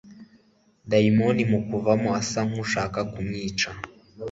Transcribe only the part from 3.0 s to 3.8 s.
kumwica.